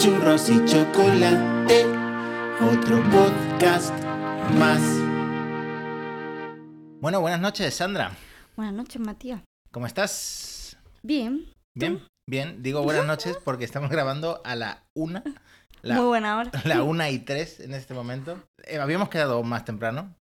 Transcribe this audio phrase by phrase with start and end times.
[0.00, 1.84] churros y chocolate,
[2.58, 3.92] otro podcast
[4.58, 4.80] más.
[7.02, 8.12] Bueno, buenas noches, Sandra.
[8.56, 9.42] Buenas noches, Matías.
[9.70, 10.78] ¿Cómo estás?
[11.02, 11.52] Bien.
[11.74, 12.62] Bien, bien.
[12.62, 15.22] Digo buenas noches porque estamos grabando a la una.
[15.82, 16.50] La, Muy buena hora.
[16.64, 18.42] la una y tres en este momento.
[18.64, 20.16] Eh, habíamos quedado más temprano,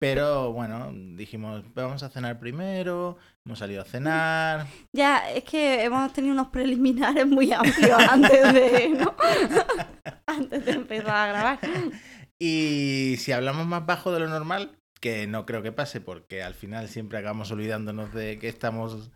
[0.00, 4.66] pero bueno, dijimos, vamos a cenar primero, hemos salido a cenar.
[4.94, 9.14] Ya, es que hemos tenido unos preliminares muy amplios antes de, ¿no?
[10.26, 11.58] antes de empezar a grabar.
[12.40, 16.54] Y si hablamos más bajo de lo normal, que no creo que pase porque al
[16.54, 19.10] final siempre acabamos olvidándonos de que estamos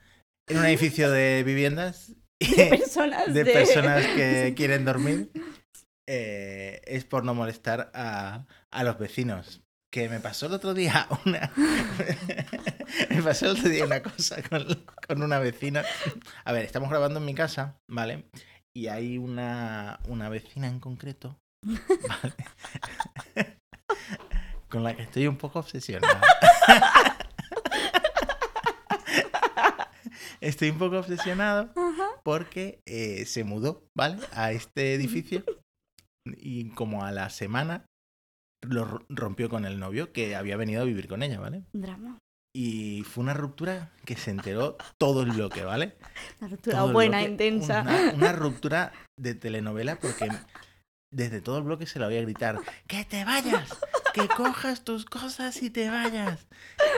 [0.48, 5.30] en un edificio de viviendas De personas de de- personas que quieren dormir,
[6.08, 9.62] eh, es por no molestar a, a los vecinos.
[9.92, 11.52] Que me pasó el otro día una.
[13.10, 14.64] me pasó el otro día una cosa con,
[15.06, 15.84] con una vecina.
[16.44, 18.24] A ver, estamos grabando en mi casa, ¿vale?
[18.74, 22.34] Y hay una, una vecina en concreto, ¿vale?
[24.70, 26.20] con la que estoy un poco obsesionado.
[30.40, 31.70] Estoy un poco obsesionado
[32.24, 34.18] porque eh, se mudó, ¿vale?
[34.32, 35.44] A este edificio
[36.24, 37.84] y como a la semana
[38.62, 41.64] lo ro- rompió con el novio que había venido a vivir con ella, ¿vale?
[41.72, 42.18] Drama.
[42.54, 45.96] Y fue una ruptura que se enteró todo el bloque, ¿vale?
[46.40, 47.80] Una ruptura Todo buena, bloque, intensa.
[47.82, 50.28] Una, una ruptura de telenovela porque
[51.10, 53.68] desde todo el bloque se la voy a gritar, que te vayas,
[54.14, 56.46] que cojas tus cosas y te vayas,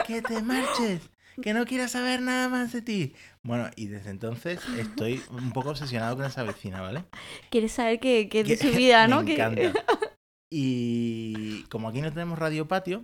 [0.05, 1.09] que te marches,
[1.41, 3.13] que no quieras saber nada más de ti.
[3.43, 7.03] Bueno, y desde entonces estoy un poco obsesionado con esa vecina, ¿vale?
[7.49, 9.25] Quieres saber qué, qué es de su vida, me ¿no?
[9.25, 9.73] Que- encanta.
[10.57, 13.03] Y como aquí no tenemos radio patio,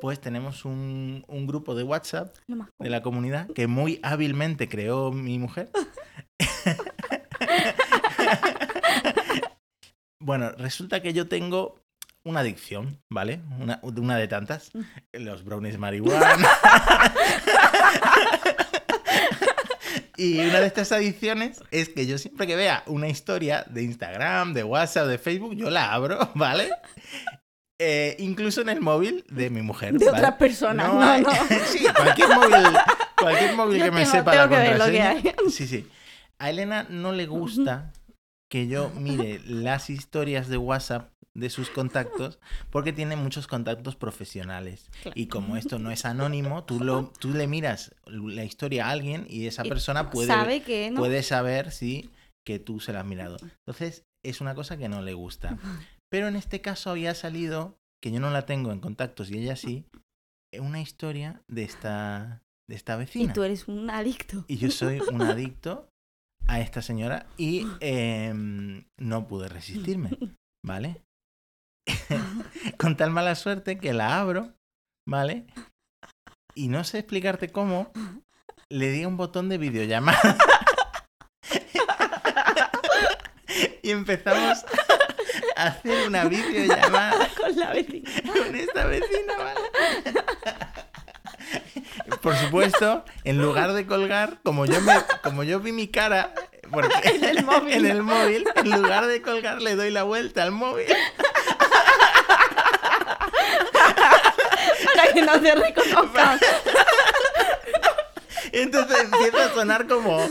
[0.00, 2.34] pues tenemos un, un grupo de WhatsApp
[2.80, 5.70] de la comunidad que muy hábilmente creó mi mujer.
[10.20, 11.78] bueno, resulta que yo tengo
[12.24, 13.42] una adicción, ¿vale?
[13.60, 14.72] Una, una de tantas.
[15.12, 16.36] Los brownies marihuana.
[20.16, 24.54] y una de estas adicciones es que yo siempre que vea una historia de Instagram,
[24.54, 26.70] de WhatsApp, de Facebook, yo la abro, ¿vale?
[27.78, 29.94] Eh, incluso en el móvil de mi mujer.
[29.94, 30.18] De ¿vale?
[30.18, 31.30] otras personas, no, hay- no.
[31.66, 32.78] sí, cualquier móvil,
[33.20, 35.34] cualquier móvil que me tengo- sepa tengo la que ver lo que contraseña.
[35.44, 35.50] hay.
[35.50, 35.88] Sí, sí.
[36.38, 37.92] A Elena no le gusta
[38.50, 42.38] que yo mire las historias de WhatsApp de sus contactos
[42.70, 44.88] porque tiene muchos contactos profesionales.
[45.02, 45.12] Claro.
[45.14, 49.26] Y como esto no es anónimo, tú, lo, tú le miras la historia a alguien
[49.28, 50.98] y esa Y persona puede, Sabe que no.
[51.00, 52.10] puede saber si
[52.46, 53.36] que tú se la has mirado.
[53.66, 55.58] Entonces, es una cosa que no le gusta.
[56.10, 59.56] Pero en este caso había salido, que yo no la tengo en contactos y ella
[59.56, 59.84] sí,
[60.58, 63.32] una historia de esta, de esta Y vecina.
[63.32, 64.44] tú eres un adicto.
[64.48, 65.88] Y yo soy un adicto
[66.46, 70.10] a esta señora y em, no pude resistirme,
[70.64, 71.02] ¿vale?
[72.78, 74.54] Con tal mala suerte que la abro,
[75.08, 75.46] ¿vale?
[76.54, 77.92] Y no sé explicarte cómo,
[78.70, 80.36] le di a un botón de videollamada.
[83.82, 84.64] y empezamos
[85.56, 88.10] a hacer una videollamada Con la vecina.
[88.32, 89.60] con esta vecina, ¿vale?
[92.22, 96.32] Por supuesto, en lugar de colgar, como yo me, como yo vi mi cara
[96.70, 97.74] porque- En el móvil.
[97.74, 100.86] en el móvil, en lugar de colgar le doy la vuelta al móvil.
[105.16, 105.32] Que no
[108.52, 110.28] entonces empieza a sonar como,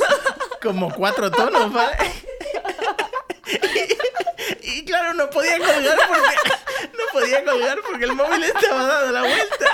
[0.62, 1.98] como cuatro tonos, ¿vale?
[4.64, 6.36] Y, y claro, no podía colgar porque
[6.98, 9.66] no podía colgar porque el móvil estaba dando la vuelta.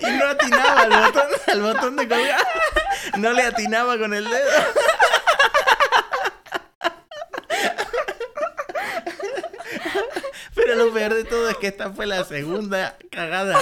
[0.00, 2.44] Y no atinaba al botón, al botón de colgar.
[3.18, 4.50] No le atinaba con el dedo.
[10.54, 13.58] Pero lo peor de todo es que esta fue la segunda cagada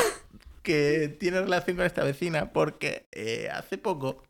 [0.62, 4.22] que tiene relación con esta vecina porque eh, hace poco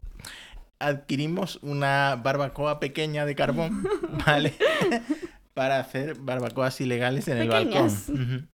[0.79, 3.87] adquirimos una barbacoa pequeña de carbón,
[4.27, 4.55] ¿vale?
[5.55, 8.51] Para hacer barbacoas ilegales en el balcón.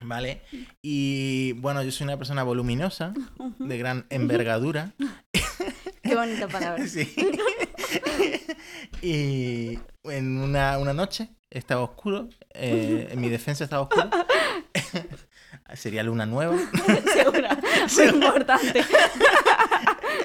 [0.00, 0.42] ¿Vale?
[0.82, 3.14] Y bueno, yo soy una persona voluminosa,
[3.58, 4.92] de gran envergadura.
[6.02, 6.84] Qué bonita palabra.
[6.94, 7.14] Sí.
[9.00, 14.10] y en una, una noche estaba oscuro, eh, en mi defensa estaba oscuro.
[15.72, 16.56] Sería luna nueva.
[17.12, 17.56] Segura.
[17.96, 18.84] Muy importante.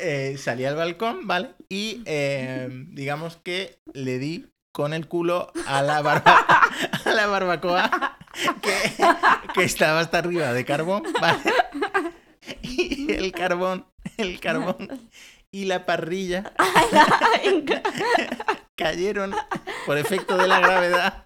[0.01, 1.50] Eh, salí al balcón, ¿vale?
[1.68, 6.45] Y eh, digamos que le di con el culo a la, barba-
[7.03, 8.18] a la barbacoa
[8.62, 8.71] que,
[9.53, 11.39] que estaba hasta arriba de carbón, ¿vale?
[12.62, 13.88] Y el carbón,
[14.18, 15.09] el carbón
[15.51, 16.53] y la parrilla
[18.75, 19.36] cayeron
[19.86, 21.25] por efecto de la gravedad,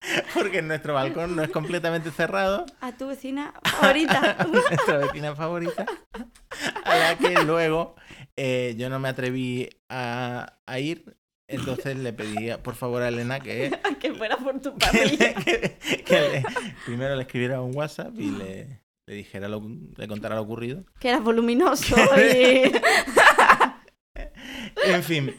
[0.34, 4.46] porque nuestro balcón no es completamente cerrado, A tu vecina favorita.
[4.52, 5.86] nuestra vecina favorita,
[6.84, 7.96] a la que luego
[8.36, 11.16] eh, yo no me atreví a, a ir,
[11.48, 16.04] entonces le pedí por favor a Elena que, que fuera por tu que le- que-
[16.04, 16.44] que le-
[16.86, 19.62] primero le escribiera un WhatsApp y le, le dijera lo,
[19.96, 20.84] le contara lo ocurrido.
[21.00, 22.70] Que era voluminoso y...
[24.84, 25.34] En fin,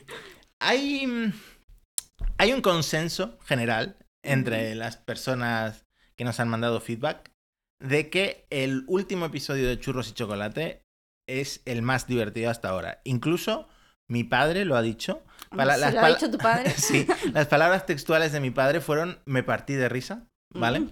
[0.60, 1.32] hay,
[2.38, 5.86] hay un consenso general entre las personas
[6.16, 7.32] que nos han mandado feedback
[7.82, 10.84] de que el último episodio de Churros y Chocolate
[11.28, 13.02] es el más divertido hasta ahora.
[13.06, 13.70] Incluso
[14.10, 15.24] mi padre lo ha dicho.
[15.56, 16.70] Pala- ¿Se las lo ha dicho tu padre?
[16.78, 20.82] Sí, las palabras textuales de mi padre fueron me partí de risa, ¿vale?
[20.82, 20.92] Mm.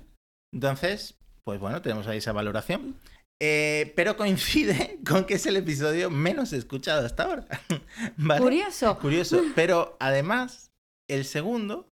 [0.53, 2.97] Entonces, pues bueno, tenemos ahí esa valoración.
[3.41, 7.45] Eh, pero coincide con que es el episodio menos escuchado hasta ahora.
[8.17, 8.41] ¿Vale?
[8.41, 8.97] Curioso.
[8.99, 9.41] Curioso.
[9.55, 10.71] Pero además,
[11.09, 11.89] el segundo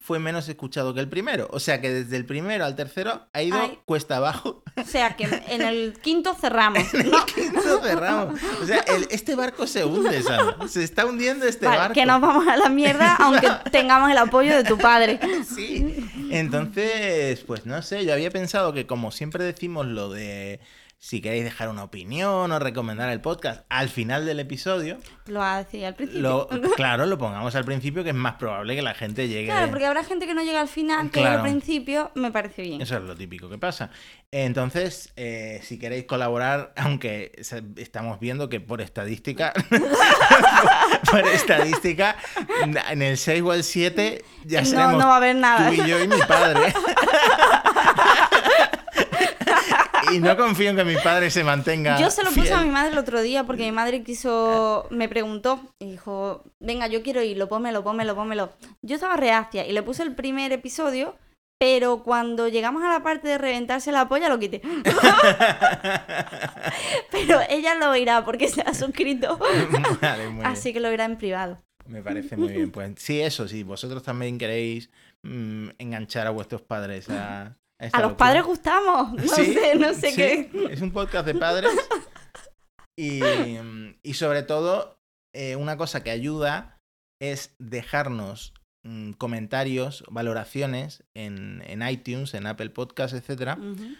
[0.00, 1.48] fue menos escuchado que el primero.
[1.50, 3.78] O sea que desde el primero al tercero ha ido Ay.
[3.84, 4.62] cuesta abajo.
[4.76, 6.82] O sea que en el quinto cerramos.
[6.94, 8.40] En el quinto cerramos.
[8.62, 10.68] O sea, el- este barco se hunde, Sandra.
[10.68, 11.94] Se está hundiendo este Vale, barco.
[11.94, 15.18] que nos vamos a la mierda aunque tengamos el apoyo de tu padre.
[15.44, 16.08] Sí.
[16.30, 20.60] Entonces, pues no sé, yo había pensado que como siempre decimos lo de
[21.00, 25.58] si queréis dejar una opinión o recomendar el podcast al final del episodio, Lo ha
[25.58, 26.20] decidido al principio.
[26.22, 29.46] lo, claro, lo pongamos al principio que es más probable que la gente llegue.
[29.46, 31.36] Claro, porque habrá gente que no llega al final, que Claro.
[31.36, 32.80] al principio me parece bien.
[32.82, 33.90] Eso es lo típico que pasa.
[34.32, 37.32] Entonces, eh, si queréis colaborar, aunque
[37.76, 39.52] estamos viendo que por estadística,
[41.10, 42.16] por estadística,
[42.90, 45.68] en el 6 o el 7 ya no, seremos no va a haber nada.
[45.68, 46.74] tú y yo y mi padre.
[50.12, 52.00] y no confío en que mi padre se mantenga.
[52.00, 55.08] Yo se lo puse a mi madre el otro día porque mi madre quiso, me
[55.08, 58.50] preguntó y dijo, venga, yo quiero irlo, pómelo, pómelo, pómelo.
[58.82, 61.16] Yo estaba reacia y le puse el primer episodio,
[61.58, 64.60] pero cuando llegamos a la parte de reventarse la polla lo quité.
[67.10, 69.38] pero ella lo oirá porque se ha suscrito,
[70.00, 71.58] Vale, muy así que lo oirá en privado.
[71.88, 72.70] Me parece muy bien.
[72.70, 73.62] Pues sí, eso, sí.
[73.62, 74.90] Vosotros también queréis
[75.22, 77.56] mm, enganchar a vuestros padres a.
[77.80, 80.50] A, esta A los padres gustamos, no Sí, sé, no sé sí, qué.
[80.70, 81.70] Es un podcast de padres.
[83.00, 83.20] Y,
[84.02, 84.98] y sobre todo,
[85.32, 86.78] eh, una cosa que ayuda
[87.22, 88.54] es dejarnos
[88.84, 93.94] mm, comentarios, valoraciones en, en iTunes, en Apple Podcasts, Ujú.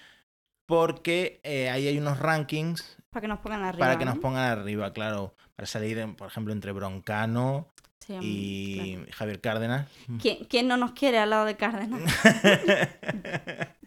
[0.66, 3.78] porque eh, ahí hay unos rankings Para que nos pongan arriba.
[3.86, 4.20] para que nos ¿no?
[4.20, 7.68] pongan arriba, claro, para salir, por ejemplo, entre Broncano
[8.08, 9.06] Y claro.
[9.16, 9.86] Javier Cárdenas.
[10.22, 12.00] ¿Quién, quién no nos quiere al lado de Cárdenas?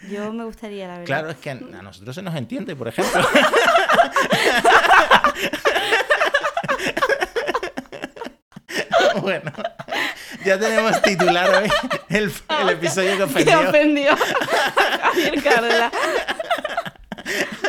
[0.10, 1.06] Yo me gustaría, la verdad.
[1.06, 3.22] Claro, es que a a nosotros se nos entiende, por ejemplo.
[9.22, 9.52] bueno,
[10.46, 11.70] ya tenemos titular hoy
[12.10, 12.32] el,
[12.62, 13.70] el episodio que Que ofendió.
[13.70, 15.92] ofendió a Javier Cárdenas.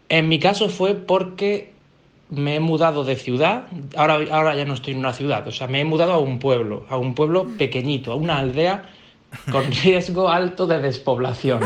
[0.10, 1.72] En mi caso fue porque
[2.30, 5.68] me he mudado de ciudad, ahora, ahora ya no estoy en una ciudad, o sea,
[5.68, 8.90] me he mudado a un pueblo, a un pueblo pequeñito, a una aldea
[9.52, 11.62] con riesgo alto de despoblación.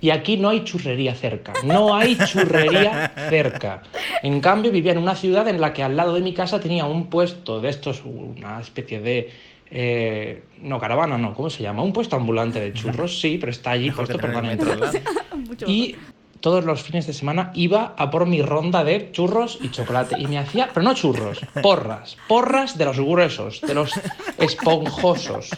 [0.00, 3.82] Y aquí no hay churrería cerca, no hay churrería cerca.
[4.22, 6.84] En cambio, vivía en una ciudad en la que al lado de mi casa tenía
[6.86, 9.30] un puesto de estos, una especie de...
[9.70, 11.82] eh, no, caravana, no, ¿cómo se llama?
[11.82, 15.02] Un puesto ambulante de churros, sí, pero está allí Mejor puesto permanentemente.
[15.66, 15.96] Y
[16.40, 20.16] todos los fines de semana iba a por mi ronda de churros y chocolate.
[20.18, 22.16] Y me hacía, pero no churros, porras.
[22.28, 23.90] Porras de los gruesos, de los
[24.38, 25.50] esponjosos.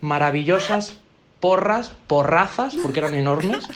[0.00, 0.98] Maravillosas
[1.40, 3.68] porras, porrazas, porque eran enormes.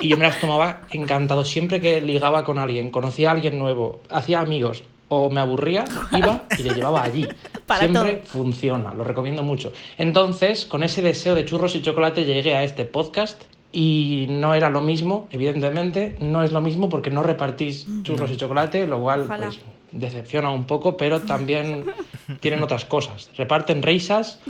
[0.00, 1.44] Y yo me las tomaba encantado.
[1.44, 6.44] Siempre que ligaba con alguien, conocía a alguien nuevo, hacía amigos o me aburría, iba
[6.58, 7.26] y le llevaba allí.
[7.66, 8.26] Para Siempre todo.
[8.26, 9.72] funciona, lo recomiendo mucho.
[9.96, 14.70] Entonces, con ese deseo de churros y chocolate llegué a este podcast y no era
[14.70, 19.24] lo mismo, evidentemente, no es lo mismo porque no repartís churros y chocolate, lo cual
[19.24, 19.60] pues,
[19.94, 21.86] decepciona un poco, pero también
[22.40, 23.30] tienen otras cosas.
[23.36, 24.40] Reparten risas,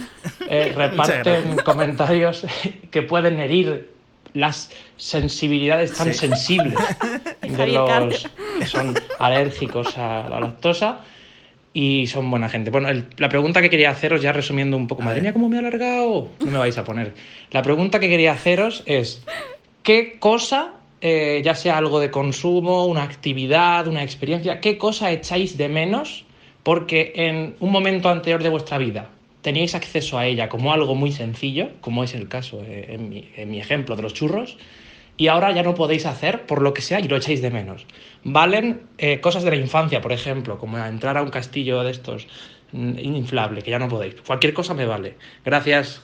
[0.48, 2.44] eh, reparten comentarios
[2.90, 3.90] que pueden herir
[4.32, 6.20] las sensibilidades tan Sí.
[6.28, 6.74] sensibles
[7.42, 8.26] de los
[8.58, 11.00] que son alérgicos a la lactosa
[11.72, 12.70] y son buena gente.
[12.70, 15.56] Bueno, el- la pregunta que quería haceros, ya resumiendo un poco, madre mía, cómo me
[15.56, 17.14] he alargado, no me vais a poner.
[17.50, 19.22] La pregunta que quería haceros es,
[19.82, 20.72] ¿qué cosa,
[21.06, 26.24] eh, ya sea algo de consumo, una actividad, una experiencia, qué cosa echáis de menos
[26.62, 29.10] porque en un momento anterior de vuestra vida
[29.42, 33.60] teníais acceso a ella como algo muy sencillo, como es el caso eh, en, mi,
[33.60, 34.56] ejemplo de los churros,
[35.18, 37.84] y ahora ya no podéis hacer por lo que sea y lo echáis de menos.
[38.24, 42.26] Valen eh, cosas de la infancia, por ejemplo, como entrar a un castillo de estos
[42.72, 44.14] mm, inflable, que ya no podéis.
[44.22, 45.18] Cualquier cosa me vale.
[45.44, 46.02] Gracias.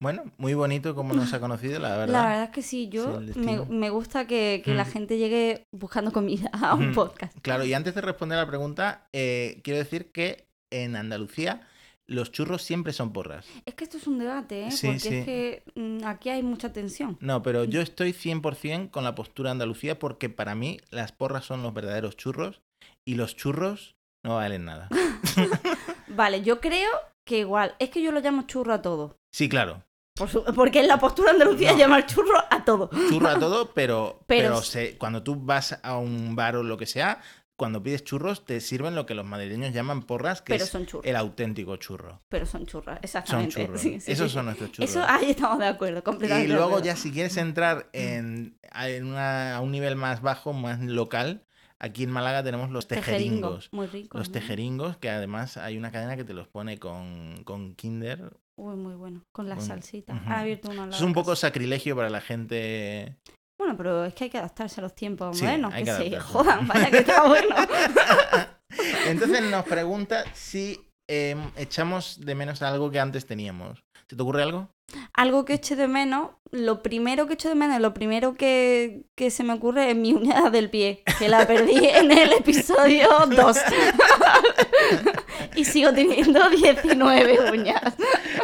[0.00, 2.12] Bueno, muy bonito como nos ha conocido, la verdad.
[2.12, 4.90] La verdad es que sí, yo me, me gusta que, que la Mm.
[4.90, 6.94] gente llegue buscando comida a un Mm.
[6.94, 7.36] podcast.
[7.40, 11.66] Claro, y antes de responder a la pregunta, eh, quiero decir que en Andalucía
[12.06, 13.46] los churros siempre son porras.
[13.64, 14.70] Es que esto es un debate, ¿eh?
[14.70, 15.14] Sí, Porque sí.
[15.16, 17.16] es que mm, aquí hay mucha tensión.
[17.20, 21.46] No, pero yo estoy 100% con la postura de Andalucía porque para mí las porras
[21.46, 22.60] son los verdaderos churros
[23.06, 24.88] y los churros no valen nada.
[26.08, 26.90] Vale, yo creo
[27.26, 27.74] que igual.
[27.78, 29.16] Es que yo lo llamo churro a todo.
[29.34, 29.82] Sí, claro,
[30.16, 31.78] Por su- porque en la postura andalucía No.
[31.78, 32.90] llamar churro a todo.
[33.08, 36.62] churro a todo, pero, Pero pero, s- se- cuando tú vas a un bar o
[36.62, 37.20] lo que sea,
[37.56, 40.84] cuando pides churros te sirven lo que los madrileños llaman porras, que Pero es son
[40.86, 41.06] churros.
[41.06, 42.20] el auténtico churro.
[42.28, 43.64] Pero son churros, Son exactamente.
[43.64, 43.80] churros.
[43.80, 44.34] Sí, sí, Esos sí.
[44.34, 44.90] son nuestros churros.
[44.90, 46.48] Eso ahí estamos de acuerdo, Y completamente.
[46.52, 50.80] de luego ya si quieres entrar en, en una- a un nivel más bajo, más
[50.80, 51.44] local,
[51.78, 53.70] aquí en Málaga tenemos los tejeringos.
[53.72, 54.18] Muy rico.
[54.18, 58.32] Los tejeringos, que además hay una cadena que te los pone con, con Kinder.
[58.58, 59.22] Uy, muy bueno.
[59.32, 60.14] Con la Bueno, salsita.
[60.26, 63.16] Ha abierto es un poco sacrilegio para la gente.
[63.58, 65.74] Bueno, pero es que hay que adaptarse a los tiempos Sí, modernos.
[65.74, 67.54] Que que se jodan, vaya que está bueno.
[69.06, 73.82] Entonces nos pregunta si eh, echamos de menos algo que antes teníamos.
[74.08, 74.68] ¿Se te ocurre algo?
[75.14, 79.30] Algo que eche de menos, lo primero que echo de menos, lo primero que, que
[79.32, 83.56] se me ocurre es mi uña del pie, que la perdí en el episodio 2.
[85.56, 87.94] y sigo teniendo 19 uñas.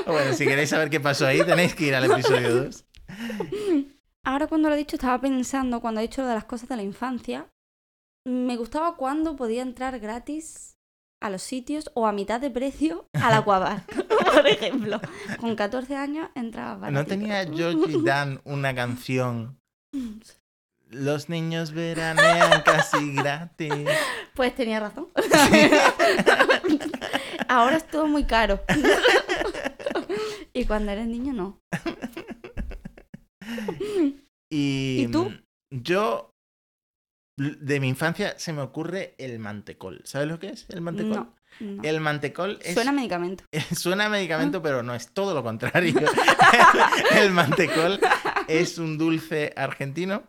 [0.07, 2.85] Bueno, si queréis saber qué pasó ahí, tenéis que ir al episodio 2.
[4.25, 6.77] Ahora cuando lo he dicho, estaba pensando, cuando he dicho lo de las cosas de
[6.77, 7.49] la infancia,
[8.27, 10.77] me gustaba cuando podía entrar gratis
[11.21, 13.85] a los sitios o a mitad de precio al Aquabar,
[14.35, 15.01] por ejemplo.
[15.41, 17.07] Con 14 años entraba ¿No baratito.
[17.09, 19.59] tenía George y Dan una canción?
[20.89, 23.73] Los niños veranean casi gratis.
[24.35, 25.09] Pues tenía razón.
[27.53, 28.65] Ahora es todo muy caro.
[30.55, 31.61] y cuando eres niño no.
[34.51, 35.33] Y, ¿Y tú?
[35.71, 36.31] Yo,
[37.39, 40.03] de mi infancia, se me ocurre el mantecol.
[40.05, 41.11] ¿Sabes lo que es el mantecol?
[41.11, 41.83] No, no.
[41.83, 43.45] El mantecol es, Suena a medicamento.
[43.75, 45.95] suena a medicamento, pero no es todo lo contrario.
[47.17, 47.99] el mantecol
[48.47, 50.25] es un dulce argentino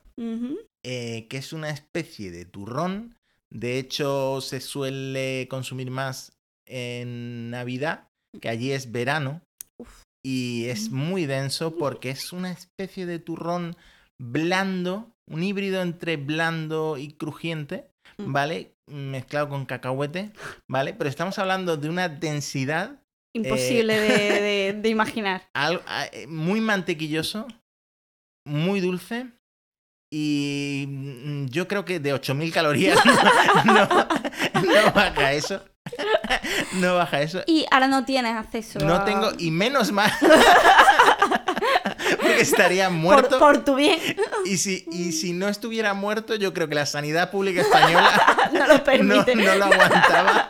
[0.84, 3.18] eh, que es una especie de turrón.
[3.50, 6.32] De hecho, se suele consumir más
[6.67, 8.08] en Navidad,
[8.41, 9.41] que allí es verano.
[9.79, 10.03] Uf.
[10.25, 13.75] Y es muy denso porque es una especie de turrón
[14.22, 18.32] blando, un híbrido entre blando y crujiente, Mm.
[18.32, 18.74] ¿vale?
[18.91, 20.32] Mezclado con cacahuete,
[20.70, 20.93] ¿vale?
[20.93, 23.00] Pero estamos hablando de una densidad
[23.36, 25.43] Imposible de, de- de imaginar.
[26.12, 27.48] eh, muy mantequilloso,
[28.46, 29.32] muy dulce.
[30.13, 33.00] Y mm, yo creo que de 8.000 calorías
[33.65, 33.74] no,
[34.62, 35.63] no baja eso.
[36.74, 37.42] No baja eso.
[37.46, 40.12] Y ahora no tienes acceso No a- tengo, y menos mal.
[42.18, 43.39] Porque estaría muerto.
[43.39, 44.00] por tu bien.
[44.46, 48.12] Y, si, y si no estuviera muerto, yo creo que la sanidad pública española
[48.53, 49.36] no lo no, permite.
[49.36, 50.48] no lo aguantaba.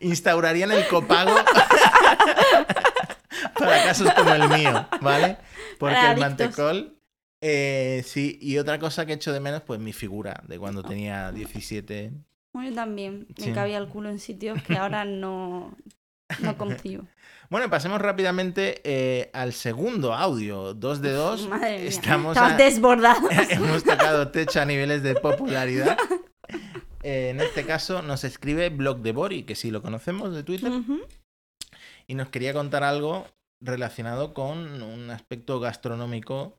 [0.00, 1.34] Instaurarían el copago
[3.58, 5.38] para casos como el mío, ¿vale?
[5.78, 6.28] Porque Para el adictos.
[6.58, 6.98] mantecol,
[7.40, 11.32] eh, sí, y otra cosa que echo de menos, pues mi figura de cuando tenía
[11.32, 12.12] 17.
[12.54, 13.52] Bueno, yo también me Sí.
[13.52, 15.76] cabía el culo en sitios que ahora no,
[16.40, 17.04] no concibo.
[17.50, 21.48] Bueno, pasemos rápidamente eh, al segundo audio, 2 de 2.
[21.48, 21.88] Madre mía.
[21.88, 23.30] Estamos Estamos a- desbordados.
[23.50, 25.96] Hemos tocado techo a niveles de popularidad.
[27.04, 30.72] Eh, en este caso nos escribe Blog de Bori, que sí lo conocemos de Twitter,
[32.08, 33.24] y nos quería contar algo
[33.62, 36.57] relacionado con un aspecto gastronómico.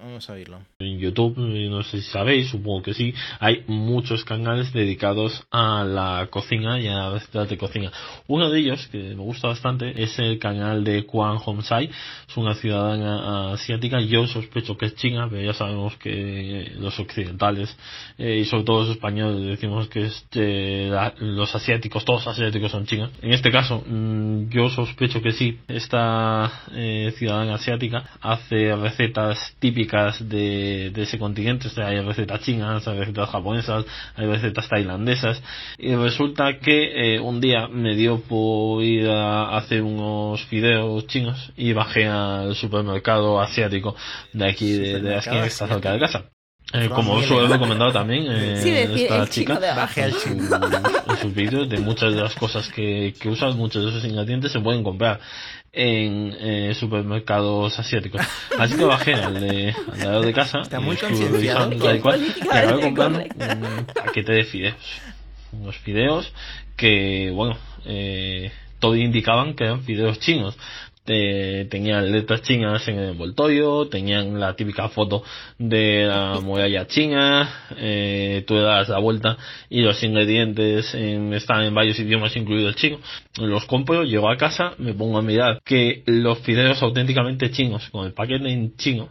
[0.00, 0.60] Vamos a oírlo.
[0.78, 5.82] En YouTube, eh, no sé si sabéis, supongo que sí, hay muchos canales dedicados a
[5.82, 7.90] la cocina y a recetas de cocina.
[8.28, 11.90] Uno de ellos, que me gusta bastante, es el canal de Kwan Homsai.
[12.28, 14.00] Es una ciudadana asiática.
[14.00, 17.76] Yo sospecho que es china, pero ya sabemos que los occidentales
[18.18, 22.70] eh, y sobre todo los españoles decimos que este, la- los asiáticos, todos los asiáticos
[22.70, 23.10] son chinos.
[23.20, 25.58] En este caso, mm, yo sospecho que sí.
[25.66, 29.87] Esta eh, ciudadana asiática hace recetas típicas
[30.20, 31.68] de, de ese continente.
[31.68, 35.42] O sea, hay recetas chinas, hay recetas japonesas, hay recetas tailandesas.
[35.78, 41.52] Y resulta que eh, un día me dio por ir a hacer unos fideos chinos
[41.56, 43.96] y bajé al supermercado asiático
[44.32, 46.37] de aquí, de, de la esquina que está cerca de casa.
[46.72, 47.50] Eh, como os lo he Mieles.
[47.52, 49.58] recomendado también eh, Sí, decir, esta chica
[49.96, 53.90] en, su- en sus vídeos de muchas de las cosas que, que usan, muchos de
[53.90, 55.18] esos ingredientes se pueden comprar
[55.72, 58.20] en eh, supermercados asiáticos.
[58.58, 60.58] Así que bajé al de, al lado de casa.
[60.60, 64.76] Está y muy revisando tal y cual, y acabé comprando un paquete de fideos.
[65.52, 66.30] Unos fideos
[66.76, 67.56] que, bueno,
[67.86, 70.54] eh, todo indicaban que eran fideos chinos.
[71.08, 75.22] Te- tenían letras chinas en el envoltorio, tenían la típica foto
[75.58, 77.48] de la muralla china,
[77.78, 79.38] eh, tú le das la vuelta
[79.70, 82.98] y los ingredientes en- están en varios idiomas, incluido el chino.
[83.38, 88.04] Los compro, llego a casa, me pongo a mirar que los fideos auténticamente chinos, con
[88.04, 89.08] el paquete en chino,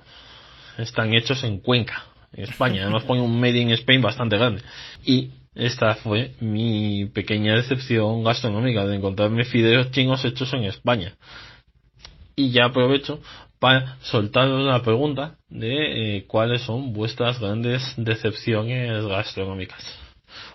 [0.77, 2.83] están hechos en Cuenca, en España.
[2.83, 4.61] Además pone un Made in Spain bastante grande.
[5.03, 11.15] Y esta fue mi pequeña decepción gastronómica de encontrarme fideos chinos hechos en España.
[12.39, 13.19] Y ya aprovecho
[13.59, 19.83] para soltaros la pregunta de eh, cuáles son vuestras grandes decepciones gastronómicas.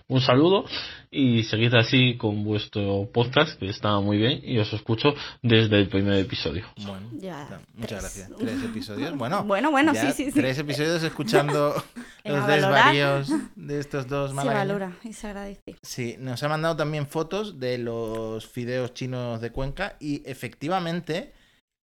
[0.06, 0.64] Un saludo
[1.10, 5.88] y seguid así con vuestro podcast que está muy bien y os escucho desde el
[5.88, 6.66] primer episodio.
[6.86, 8.30] Bueno, Ya, no, muchas gracias.
[8.38, 9.16] Tres episodios.
[9.16, 10.38] Bueno, Bueno, bueno, ya sí, sí, sí.
[10.40, 11.74] Tres episodios escuchando
[12.24, 14.68] los desvaríos de estos dos Se malagueños.
[14.68, 15.76] valora y se agradece.
[15.82, 21.32] Sí, nos ha mandado también fotos de los fideos chinos de Cuenca y efectivamente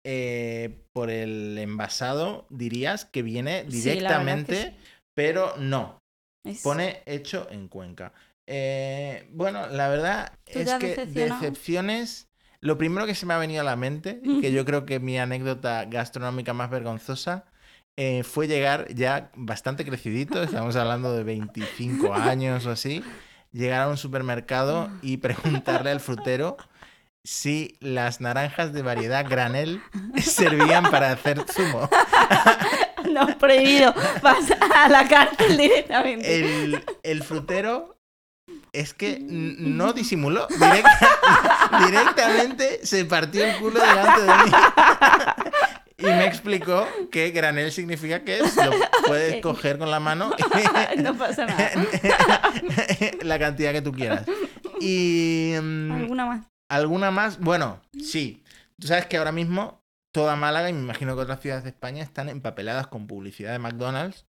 [0.05, 4.77] eh, por el envasado dirías que viene Sí, que directamente, sí.
[5.15, 5.99] pero no,
[6.45, 8.13] Es- pone hecho en Cuenca.
[8.47, 12.29] Eh, bueno, la verdad ¿Tú te es que decepciones,
[12.61, 15.19] lo primero que se me ha venido a la mente, que yo creo que mi
[15.19, 17.47] anécdota gastronómica más vergonzosa,
[17.97, 23.03] eh, fue llegar ya bastante crecidito, estamos hablando de 25 años o así,
[23.53, 26.57] llegar a un supermercado y preguntarle al frutero
[27.25, 29.83] si las naranjas de variedad granel
[30.23, 31.89] servían para hacer zumo.
[33.11, 33.95] No, prohibido.
[34.23, 36.37] Vas a la cárcel directamente.
[36.37, 37.99] El, el frutero
[38.73, 40.49] es que no disimuló.
[40.49, 41.19] Directa-
[41.87, 44.53] directamente se partió el culo delante de mí.
[45.99, 48.73] Y me explicó que granel significa que es- lo
[49.07, 50.31] puedes coger con la mano
[50.97, 51.71] No pasa nada.
[53.23, 54.25] la cantidad que tú quieras.
[54.81, 56.47] Y mm, ¿Alguna más?
[56.69, 58.43] Alguna más, bueno, sí.
[58.81, 62.03] Tú sabes que ahora mismo toda Málaga y me imagino que otras ciudades de España
[62.03, 64.27] están empapeladas con publicidad de McDonald's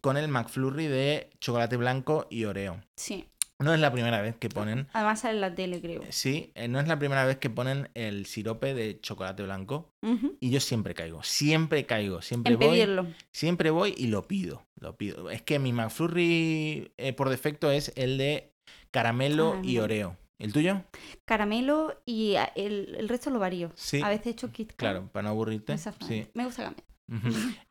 [0.00, 2.80] con el McFlurry de chocolate blanco y Oreo.
[2.96, 3.26] Sí.
[3.58, 6.02] No es la primera vez que ponen, Además sale en la tele, creo.
[6.08, 9.92] sí, eh, no es la primera vez que ponen el sirope de chocolate blanco
[10.40, 13.06] y yo siempre caigo, siempre caigo, siempre En voy, pedirlo.
[13.32, 15.28] siempre voy y lo pido, lo pido.
[15.30, 18.54] Es que mi McFlurry eh, por defecto es el de
[18.90, 19.76] caramelo y.
[19.78, 20.16] Oreo.
[20.40, 20.82] ¿El tuyo?
[21.26, 23.70] Caramelo y a- el, el resto lo varío.
[23.76, 24.00] Sí.
[24.02, 24.78] A veces he hecho Kit Kat.
[24.78, 25.76] Claro, para no aburrirte.
[25.78, 26.26] Sí.
[26.34, 26.84] Me gusta cambiar.
[27.12, 27.28] Ujú.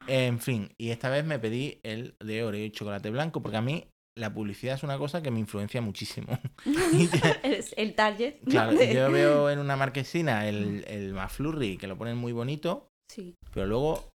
[0.08, 3.62] En fin, y esta vez me pedí el de Oreo y chocolate blanco porque a
[3.62, 3.86] mí
[4.18, 6.28] la publicidad es una cosa que me influencia muchísimo.
[7.78, 8.36] El target.
[8.46, 13.36] Claro, yo veo en una marquesina el, el McFlurry que lo ponen muy bonito, Sí.
[13.54, 14.10] pero luego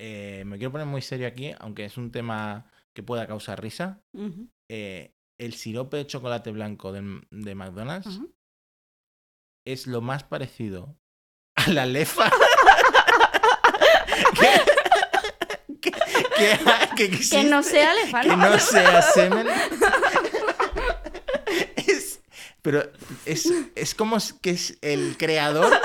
[0.00, 4.00] eh, me quiero poner muy serio aquí, aunque es un tema que pueda causar risa.
[4.70, 8.20] Eh, el sirope de chocolate blanco de, de McDonald's
[9.66, 10.96] es lo más parecido
[11.56, 12.30] a la lefa
[14.34, 14.48] que,
[15.80, 16.58] que, que-
[16.96, 18.36] que existe, Que no sea que elefante.
[18.36, 19.46] no sea semen.
[21.76, 22.20] Es-
[22.62, 22.90] pero
[23.26, 25.72] es, es como que es el creador.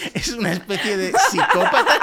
[0.14, 2.00] es una especie de psicópata.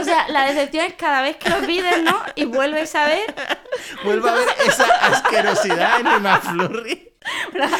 [0.00, 2.20] O sea, la decepción es cada vez que lo pides, ¿no?
[2.34, 3.34] Y vuelves a ver,
[4.04, 7.12] Vuelvo a ver esa asquerosidad en el McFlurry.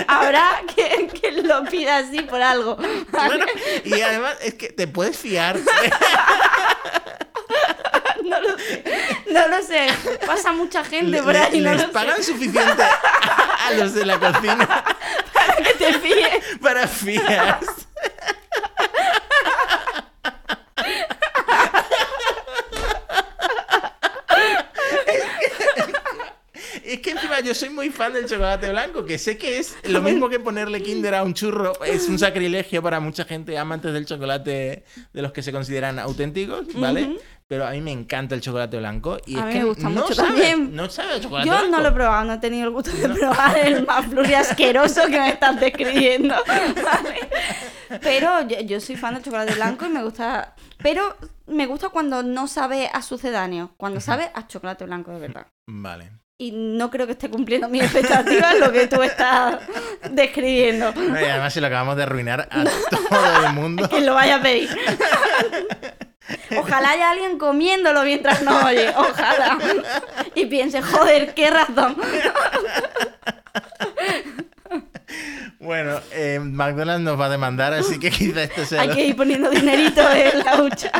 [0.06, 2.76] habrá quien, quien lo pida así por algo.
[2.76, 3.46] Bueno,
[3.84, 5.56] y además es que te puedes fiar.
[8.24, 8.84] No lo sé.
[9.30, 9.86] No lo sé.
[10.26, 11.92] Pasa mucha gente por ahí, no les lo sé.
[11.92, 14.84] pagan suficiente a, a los de la cocina
[15.64, 16.44] Que te fíes.
[16.60, 17.60] para fiar.
[26.84, 30.00] Es que encima yo soy muy fan del chocolate blanco, que sé que es lo
[30.08, 34.06] mismo que ponerle Kinder a un churro, es un sacrilegio para mucha gente amantes del
[34.06, 37.18] chocolate de los que se consideran auténticos, ¿vale?
[37.46, 39.88] Pero a mí me encanta el chocolate blanco y A es mí que me gusta
[39.88, 40.76] no mucho sabe, también.
[40.76, 41.70] no sabe a chocolate Yo blanco.
[41.76, 45.18] no lo he probado, no he tenido el gusto de probar el McFlurry asqueroso que
[45.18, 46.34] me estás describiendo.
[46.46, 47.20] ¿vale?
[48.02, 50.54] Pero yo, yo soy fan del chocolate blanco y me gusta.
[50.82, 55.46] Pero me gusta cuando no sabe a sucedáneo, cuando sabe a chocolate blanco de verdad.
[55.66, 56.10] Vale.
[56.40, 59.56] Y no creo que esté cumpliendo mis expectativas lo que tú estás
[60.12, 60.92] describiendo.
[60.92, 62.64] No, y además se lo acabamos de arruinar a
[63.10, 63.88] todo el mundo.
[63.88, 64.68] Que lo vaya a pedir.
[66.58, 68.88] Ojalá haya alguien comiéndolo mientras no oye.
[68.90, 69.58] Ojalá.
[70.34, 71.96] Y piense, joder, qué razón.
[75.58, 78.82] Bueno, eh, McDonald's nos va a demandar, así que quizá esto sea...
[78.82, 80.92] Hay lo- que ir poniendo dinerito en la hucha.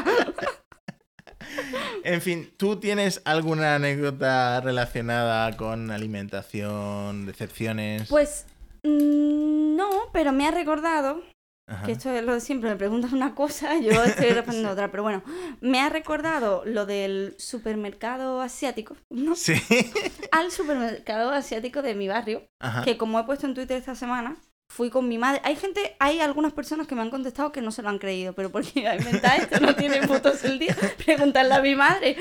[2.09, 8.09] En fin, ¿tú tienes alguna anécdota relacionada con alimentación, decepciones?
[8.09, 8.47] Pues
[8.83, 11.23] mm, no, pero me ha recordado,
[11.67, 11.85] Ajá.
[11.85, 15.03] que esto es lo de siempre, me preguntas una cosa, yo estoy respondiendo otra, pero
[15.03, 15.23] bueno,
[15.61, 19.37] me ha recordado lo del supermercado asiático, ¿no?
[19.37, 19.61] Sí.
[20.33, 22.85] Al supermercado asiático de mi barrio, Ajá.
[22.85, 25.41] que como he puesto en Twitter esta semana, fui con mi madre.
[25.45, 28.35] Hay gente, hay algunas personas que me han contestado que no se lo han creído,
[28.35, 32.17] pero porque iba a inventar esto, no tiene putos el día, preguntarle a mi madre.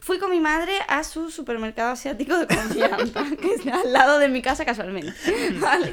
[0.00, 4.28] Fui con mi madre a su supermercado asiático de confianza, que está al lado de
[4.28, 5.12] mi casa casualmente.
[5.60, 5.92] ¿vale?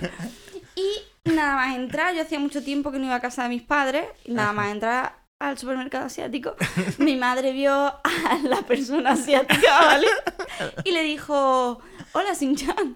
[0.76, 3.62] Y nada más entrar, yo hacía mucho tiempo que no iba a casa de mis
[3.62, 6.56] padres, y nada más entrar al supermercado asiático,
[7.00, 10.08] mi madre vio a la persona asiática, ¿vale?
[10.84, 11.82] Y le dijo,
[12.14, 12.96] hola Sinchan.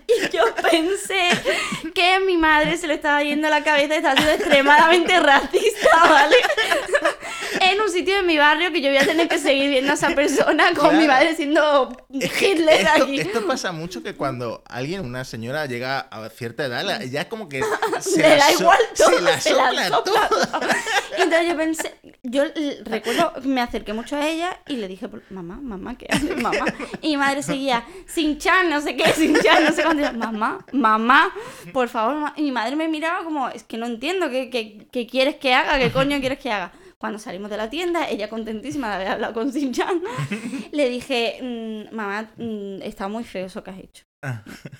[0.31, 1.29] Y yo pensé
[1.93, 6.35] que mi madre se le estaba yendo la cabeza y estaba siendo extremadamente racista, ¿vale?
[7.61, 9.95] En un sitio de mi barrio que yo voy a tener que seguir viendo a
[9.95, 10.97] esa persona con Claro.
[10.97, 13.19] mi madre siendo Hitler esto, aquí.
[13.19, 17.47] esto pasa mucho que cuando alguien, una señora, llega a cierta edad, ya es como
[17.49, 17.61] que
[17.99, 20.15] se Le la da so- igual todo, se la se la sopla todo.
[21.17, 22.43] Entonces yo pensé, yo
[22.85, 26.65] recuerdo, me acerqué mucho a ella y le dije, mamá, mamá, ¿qué haces, mamá?
[27.01, 30.00] Y mi madre seguía, sin chan, no sé qué, sin chan, no sé cuánto.
[30.13, 31.31] Mamá, mamá,
[31.73, 32.33] por favor, mamá.
[32.37, 35.53] Y mi madre me miraba como, es que no entiendo, ¿qué, qué, qué quieres que
[35.53, 35.77] haga?
[35.79, 36.71] ¿Qué coño quieres que haga?
[36.97, 40.01] Cuando salimos de la tienda, ella contentísima de haber hablado con Sin-chan,
[40.71, 44.03] le dije, "Mm, mamá, mm, está muy feo eso que has hecho.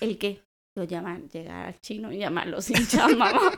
[0.02, 0.44] ¿El qué?
[0.82, 3.52] Lo llegar al chino y llamarlo Sin-chan, mamá.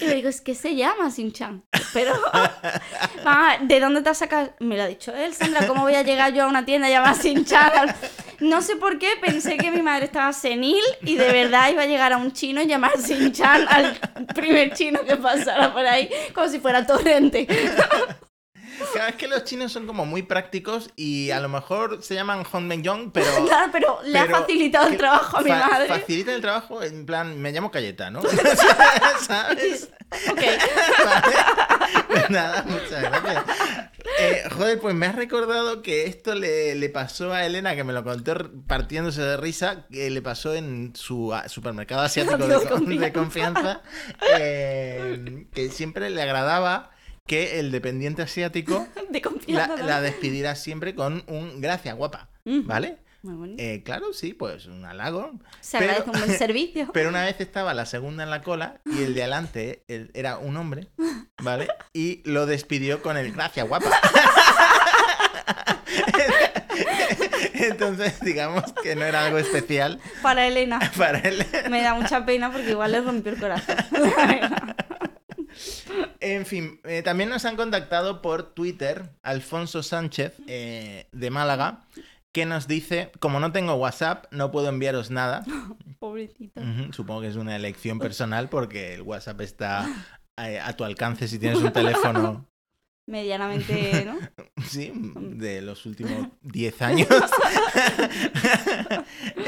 [0.00, 1.64] Y le digo, es que se llama Sin-chan.
[1.92, 2.12] Pero,
[3.24, 4.52] mamá, ¿de dónde te has sacado?
[4.60, 7.14] Me lo ha dicho él, Sandra, ¿cómo voy a llegar yo a una tienda llamada
[7.14, 7.92] Sin-chan?
[8.38, 11.86] No sé por qué, pensé que mi madre estaba senil y de verdad iba a
[11.86, 13.98] llegar a un chino y llamar Sin-chan al
[14.32, 17.48] primer chino que pasara por ahí, como si fuera torrente.
[18.92, 22.44] Claro, es que los chinos son como muy prácticos y a lo mejor se llaman
[22.82, 23.26] Yong, pero...
[23.46, 25.88] Claro, pero le ha facilitado el trabajo a mi fa- madre.
[25.88, 28.20] Facilita el trabajo, en plan, me llamo Cayetano.
[29.20, 29.90] ¿Sabes?
[30.30, 30.40] Ok.
[31.04, 31.36] Vale.
[32.08, 33.44] Pues nada, muchas gracias.
[34.20, 37.92] Eh, joder, pues me has recordado que esto le, le pasó a Elena, que me
[37.92, 38.34] lo contó
[38.66, 43.82] partiéndose de risa, que le pasó en su a- supermercado asiático de confianza,
[44.38, 46.90] eh, que siempre le agradaba
[47.28, 52.28] que el dependiente asiático De la, la despidiera siempre con un gracias, guapa.
[52.44, 52.98] ¿Vale?
[53.22, 53.62] Muy bonito.
[53.62, 55.32] Eh, claro, sí, pues un halago.
[55.60, 56.90] Se pero- agradece un buen servicio.
[56.92, 60.38] Pero una vez estaba la segunda en la cola y el de adelante el- era
[60.38, 60.88] un hombre,
[61.42, 61.68] ¿vale?
[61.92, 63.90] Y lo despidió con el gracias, guapa.
[67.54, 70.78] Entonces, digamos que no era algo especial Para Elena.
[70.96, 71.44] para él.
[71.70, 73.76] Me da mucha pena porque igual le rompió el corazón.
[76.20, 81.86] En fin, eh, también nos han contactado por Twitter Alfonso Sánchez eh, de Málaga,
[82.32, 85.44] que nos dice, como no tengo WhatsApp, no puedo enviaros nada.
[85.98, 86.60] Pobrecito.
[86.92, 89.88] Supongo que es una elección personal porque el WhatsApp está
[90.36, 92.46] a tu alcance si tienes un teléfono
[93.08, 94.18] medianamente, ¿no?
[94.68, 97.08] Sí, de los últimos 10 años.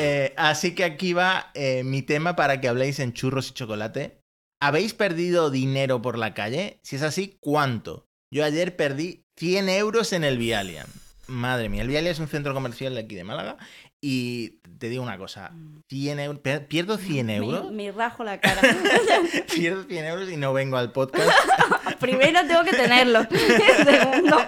[0.03, 4.20] Eh, así que aquí va eh, mi tema para que habléis en churros y chocolate.
[4.63, 6.81] ¿Habéis perdido dinero por la calle?
[6.83, 8.07] Si es así, ¿cuánto?
[8.31, 10.85] Yo ayer perdí 100 euros en el Vialia.
[11.27, 13.57] Madre mía, el Vialia es un centro comercial de aquí de Málaga.
[14.03, 15.53] Y te digo una cosa,
[15.89, 17.71] 100 euros, ¿pierdo 100 euros?
[17.71, 18.61] Me, me rajo la cara.
[19.55, 21.31] Pierdo 100 euros y no vengo al podcast.
[21.99, 23.29] Primero tengo que tenerlos.
[23.85, 24.39] Segundo,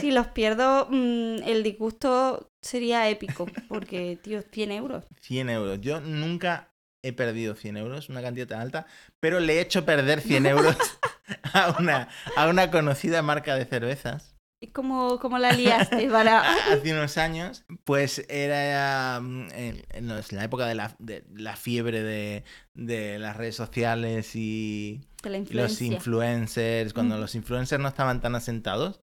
[0.00, 3.46] si los pierdo, mm, el disgusto sería épico.
[3.68, 5.04] Porque, tío, 100 euros.
[5.20, 5.80] 100 euros.
[5.80, 6.69] Yo nunca
[7.02, 8.86] he perdido 100 euros, una cantidad tan alta,
[9.20, 10.76] pero le he hecho perder 100 euros
[11.52, 14.36] a una, a una conocida marca de cervezas.
[14.62, 16.42] ¿Y cómo, cómo la liaste para...?
[16.70, 22.44] Hace unos años, pues era mm, en, la época de la, de la fiebre de,
[22.74, 25.00] de las redes sociales y
[25.50, 27.20] los influencers, cuando Mm.
[27.20, 29.00] los influencers no estaban tan asentados,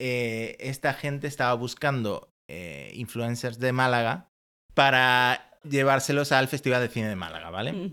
[0.00, 4.30] eh, esta gente estaba buscando eh, influencers de Málaga
[4.74, 7.92] para llevárselos al Festival de Cine de Málaga, ¿vale?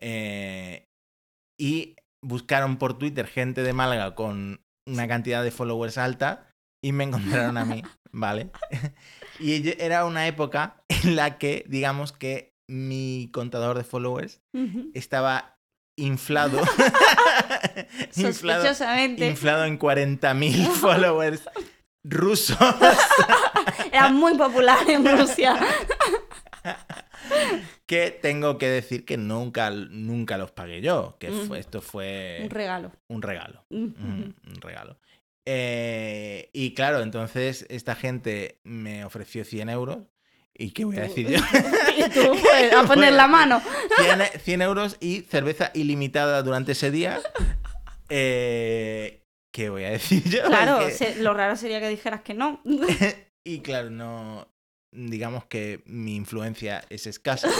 [0.00, 0.88] Eh,
[1.58, 6.48] y buscaron por Twitter gente de Málaga con una cantidad de followers alta
[6.84, 8.50] y me encontraron a mí, ¿vale?
[9.38, 14.40] y era una época en la que, digamos que mi contador de followers
[14.94, 15.56] estaba
[15.98, 16.58] inflado.
[18.16, 19.26] inflado, Sospechosamente.
[19.26, 21.42] inflado en 40.000 followers
[22.04, 22.56] rusos.
[23.92, 25.58] Era muy popular en Rusia.
[27.86, 31.16] Que tengo que decir que nunca, nunca los pagué yo.
[31.18, 32.92] Que fue, esto fue Un regalo.
[33.08, 33.64] un regalo.
[33.70, 34.98] Un, regalo.
[35.44, 39.98] Eh, y claro, entonces esta gente me ofreció 100 euros.
[40.54, 41.38] ¿Y qué voy a decir yo?
[41.96, 43.60] Y tú, pues, a poner la mano.
[43.98, 47.20] 100, e- 100 euros y cerveza ilimitada durante ese día.
[48.14, 50.44] Eh, ¿Qué voy a decir yo?
[50.44, 52.60] Claro, se- lo raro sería que dijeras que no.
[53.42, 54.46] Y claro, no.
[54.94, 57.48] Digamos que mi influencia es escasa.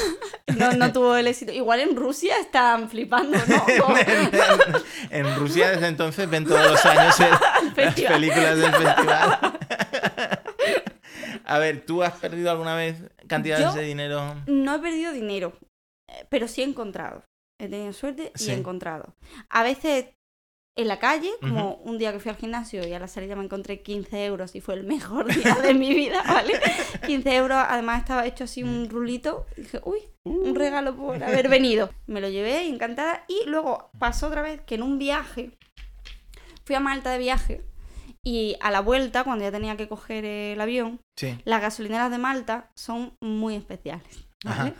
[0.59, 1.51] No, no tuvo el éxito.
[1.53, 3.97] Igual en Rusia están flipando, ¿no?
[5.11, 7.31] En, en Rusia desde entonces ven todos los años el-
[7.85, 9.39] las películas del festival.
[11.45, 12.97] A ver, ¿tú has perdido alguna vez
[13.29, 14.35] cantidades Yo- de dinero?
[14.47, 15.53] No he perdido dinero,
[16.09, 17.25] eh, pero sí he encontrado.
[17.59, 18.51] He tenido suerte y Sí.
[18.51, 19.15] he encontrado.
[19.49, 20.07] A veces
[20.75, 23.45] en la calle, como un día que fui al gimnasio y a la salida me
[23.45, 26.55] encontré 15 euros y fue el mejor día de mi vida, ¿vale?
[27.07, 29.47] 15 euros, además estaba hecho así un rulito.
[29.57, 31.91] Y dije, uy, un regalo por haber venido.
[32.07, 35.51] Me lo llevé encantada y luego pasó otra vez que en un viaje,
[36.65, 37.67] fui a Malta de viaje
[38.25, 41.39] y a la vuelta, cuando ya tenía que coger el avión, Sí.
[41.45, 44.27] las gasolineras de Malta son muy especiales.
[44.45, 44.73] ¿vale?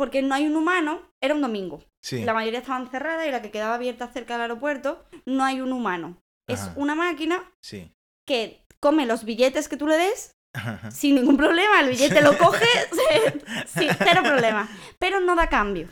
[0.00, 1.84] Porque no hay un humano, era un domingo.
[2.02, 2.24] Sí.
[2.24, 5.74] La mayoría estaban cerradas y la que quedaba abierta cerca del aeropuerto, no hay un
[5.74, 6.16] humano.
[6.48, 7.92] Es una máquina Sí.
[8.26, 10.90] que come los billetes que tú le des Ajá.
[10.90, 11.80] sin ningún problema.
[11.80, 12.64] El billete lo coge
[13.66, 14.70] sí, cero problema.
[14.98, 15.86] Pero no da cambio.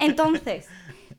[0.00, 0.66] Entonces,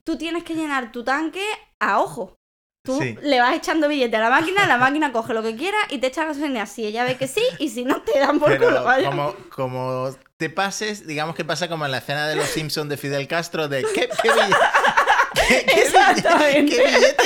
[0.03, 1.45] tú tienes que llenar tu tanque
[1.79, 2.35] a ojo.
[2.83, 3.15] Tú Sí.
[3.21, 6.07] le vas echando billete a la máquina, la máquina coge lo que quiera y te
[6.07, 8.83] echa gasolina si ella ve que sí y si no te dan por Pero culo.
[8.83, 9.07] vaya.
[9.09, 10.09] como, como
[10.41, 13.67] te pases, digamos que pasa como en la escena de los Simpsons de Fidel Castro
[13.67, 14.55] de ¿qué, qué billete?
[15.47, 16.75] ¿Qué, qué Exactamente.
[16.75, 16.75] billete?
[16.75, 17.23] ¿Qué billete?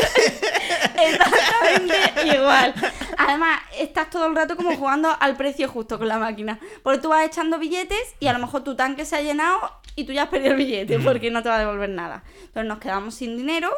[1.10, 1.96] Exactamente
[2.38, 2.74] igual.
[3.18, 6.60] Además, estás todo el rato como jugando al precio justo con la máquina.
[6.84, 9.60] Porque tú vas echando billetes y a lo mejor tu tanque se ha llenado
[9.96, 12.24] y tú ya has perdido el billete porque no te va a devolver nada.
[12.42, 13.72] Entonces nos quedamos sin dinero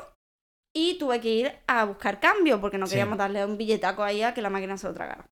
[0.75, 2.91] y tuve que ir a buscar cambio porque no Sí.
[2.91, 5.25] queríamos darle un billetaco ahí a que la máquina se lo tragara.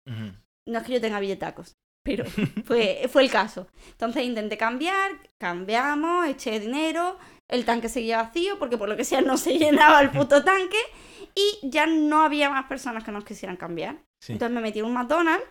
[0.67, 1.73] No es que yo tenga billetacos,
[2.05, 2.25] pero
[2.65, 3.67] fue, fue el caso.
[3.91, 9.23] Entonces intenté cambiar, cambiamos, eché dinero, el tanque seguía vacío porque por lo que sea
[9.23, 10.79] no se llenaba el puto tanque
[11.35, 13.97] y ya no había más personas que nos quisieran cambiar.
[14.21, 14.35] Sí.
[14.35, 15.45] Entonces me metí en un McDonald's,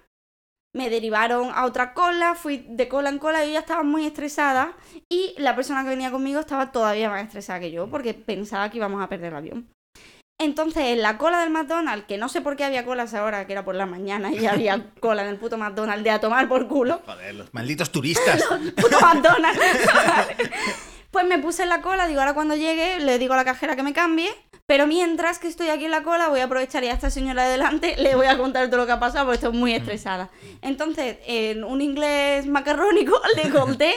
[0.74, 4.06] me derivaron a otra cola, fui de cola en cola y yo ya estaba muy
[4.06, 4.76] estresada
[5.10, 8.78] y la persona que venía conmigo estaba todavía más estresada que yo porque pensaba que
[8.78, 9.73] íbamos a perder el avión.
[10.44, 13.54] Entonces, en la cola del McDonald's, que no sé por qué había colas ahora, que
[13.54, 16.68] era por la mañana y había cola en el puto McDonald's de a tomar por
[16.68, 18.44] culo, Joder, los malditos turistas.
[18.76, 19.60] puto McDonald's.
[21.12, 23.76] pues me puse en la cola, digo, ahora cuando llegue le digo a la cajera
[23.76, 24.30] que me cambie,
[24.66, 27.46] pero mientras que estoy aquí en la cola voy a aprovechar y a esta señora
[27.46, 30.30] de delante le voy a contar todo lo que ha pasado porque estoy muy estresada.
[30.62, 33.94] Entonces, en un inglés macarrónico le conté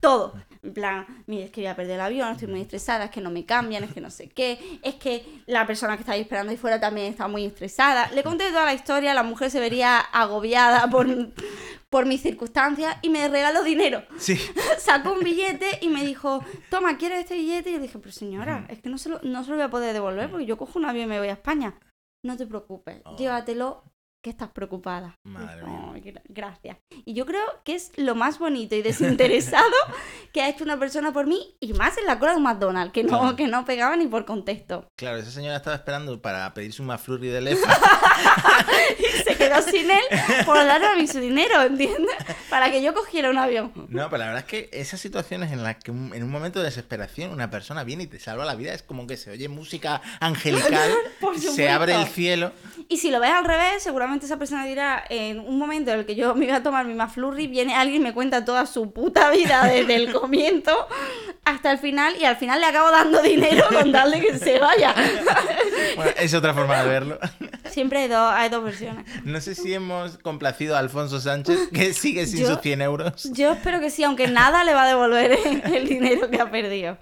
[0.00, 0.34] todo.
[0.62, 3.22] En plan, mire, es que voy a perder el avión, estoy muy estresada, es que
[3.22, 6.20] no me cambian, es que no sé qué, es que la persona que está ahí
[6.20, 8.10] esperando ahí fuera también está muy estresada.
[8.12, 11.06] Le conté toda la historia, la mujer se vería agobiada por,
[11.88, 14.02] por mis circunstancias y me regaló dinero.
[14.18, 14.38] Sí.
[14.78, 17.70] Sacó un billete y me dijo, toma, ¿quieres este billete?
[17.70, 19.70] Y yo dije, pero señora, es que no se, lo, no se lo voy a
[19.70, 21.74] poder devolver porque yo cojo un avión y me voy a España.
[22.22, 23.16] no te preocupes, Oh.
[23.16, 23.82] llévatelo
[24.22, 25.16] que estás preocupada.
[25.24, 25.78] Madre mía.
[25.86, 26.76] yo, "Ay, gra- gracias.
[27.06, 29.64] Y yo creo que es lo más bonito y desinteresado
[30.32, 32.92] que ha hecho una persona por mí y más en la cola de un McDonald's,
[32.92, 33.36] que no, Claro.
[33.36, 34.86] que no pegaba ni por contexto.
[34.96, 37.68] Claro, esa señora estaba esperando para pedirse un McFlurry de lefa.
[38.98, 40.02] Y se quedó sin él
[40.44, 42.14] por darme a mí su dinero, ¿entiendes?
[42.50, 43.72] Para que yo cogiera un avión.
[43.88, 46.66] No, pero la verdad es que esas situaciones en las que en un momento de
[46.66, 50.02] desesperación una persona viene y te salva la vida es como que se oye música
[50.20, 50.90] angelical,
[51.54, 52.52] se abre el cielo.
[52.88, 56.06] Y si lo ves al revés, seguramente esa persona dirá, en un momento en el
[56.06, 58.92] que yo me iba a tomar mi McFlurry, viene alguien y me cuenta toda su
[58.92, 60.86] puta vida desde el comienzo
[61.44, 64.94] hasta el final y al final le acabo dando dinero con darle que se vaya.
[65.96, 67.18] Bueno, es otra forma de verlo.
[67.70, 69.04] Siempre hay dos, hay dos versiones.
[69.24, 73.30] No sé si hemos complacido a Alfonso Sánchez, que sigue sin Yo- sus 100 euros.
[73.32, 76.98] Yo espero que sí, aunque nada le va a devolver el dinero que ha perdido.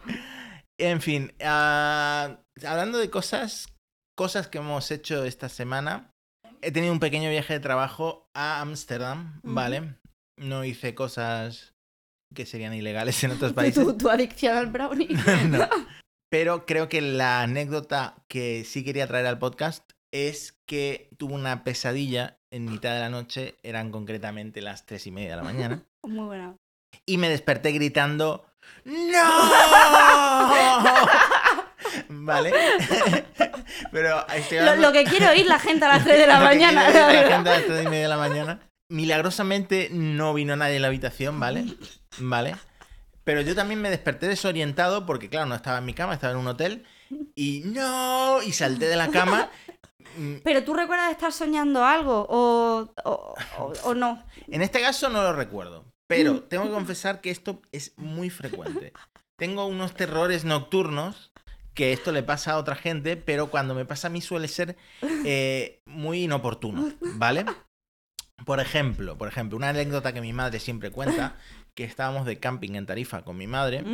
[0.78, 3.66] En fin, ah, hablando de cosas,
[4.16, 6.10] cosas que hemos hecho esta semana,
[6.62, 9.40] he tenido un pequeño viaje de trabajo a Ámsterdam.
[9.42, 9.94] ¿vale?
[10.36, 11.74] No hice cosas
[12.34, 13.84] que serían ilegales en otros países.
[13.84, 15.08] Tu, tu adicción al brownie.
[15.48, 15.68] No.
[16.30, 21.64] Pero creo que la anécdota que sí quería traer al podcast es que tuve una
[21.64, 25.82] pesadilla en mitad de la noche, eran concretamente las tres y media de la mañana,
[26.06, 26.56] Muy buena.
[27.06, 28.46] y me desperté gritando
[28.84, 29.20] ¡No!
[32.08, 32.52] ¿Vale?
[33.92, 36.40] Pero estoy Lo, hablando- lo que quiero oír la gente a las 3 de la
[36.50, 36.90] mañana.
[36.90, 38.60] la la gente a las tres y media de la mañana.
[38.90, 41.66] Milagrosamente no vino nadie en la habitación, ¿vale?
[42.18, 42.56] ¿Vale?
[43.24, 46.38] Pero yo también me desperté desorientado porque, claro, no estaba en mi cama, estaba en
[46.38, 46.86] un hotel.
[47.34, 49.50] Y no, y salté de la cama.
[50.16, 54.24] Mm, Pero tú recuerdas estar soñando algo o, o, o- o no.
[54.46, 58.94] En este caso no lo recuerdo, pero tengo que confesar que esto es muy frecuente.
[59.36, 61.30] Tengo unos terrores nocturnos
[61.78, 64.76] que esto le pasa a otra gente, pero cuando me pasa a mí suele ser
[65.24, 67.44] eh, muy inoportuno, ¿vale?
[68.44, 71.36] Por ejemplo, por ejemplo, una anécdota que mi madre siempre cuenta,
[71.76, 73.84] que estábamos de camping en Tarifa con mi madre.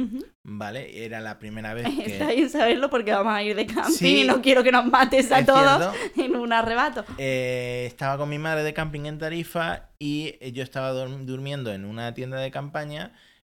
[0.42, 1.04] ¿vale?
[1.04, 2.34] Era la primera vez Está que...
[2.36, 4.22] bien saberlo porque vamos a ir de camping Sí.
[4.22, 6.22] y no quiero que nos mates a todos cierto.
[6.22, 7.04] en un arrebato.
[7.18, 11.70] Eh, estaba con mi madre de camping en Tarifa y eh, yo estaba dur- durmiendo
[11.70, 13.12] en una tienda de campaña,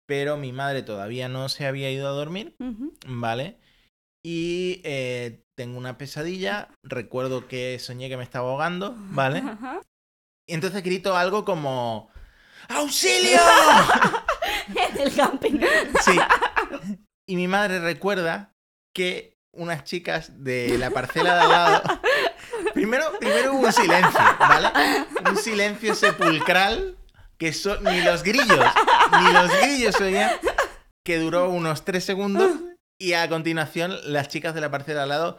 [0.07, 2.55] pero mi madre todavía no se había ido a dormir.
[3.07, 3.57] ¿vale?
[4.23, 9.39] Y eh, tengo una pesadilla, recuerdo que soñé que me estaba ahogando, ¿vale?
[9.39, 9.81] Ajá.
[10.47, 12.09] Y entonces grito algo como
[12.69, 13.39] ¡Auxilio!
[14.75, 15.59] En el camping.
[16.03, 16.17] Sí.
[17.27, 18.53] Y mi madre recuerda
[18.93, 21.81] que unas chicas de la parcela de al lado.
[22.73, 24.69] Primero, primero hubo un silencio, ¿vale?
[25.27, 26.97] Un silencio sepulcral
[27.37, 28.65] que so- ni los grillos,
[29.21, 30.31] ni los grillos oían,
[31.03, 32.51] que duró unos tres segundos.
[32.99, 35.37] Y a continuación, las chicas de la parcela de al lado.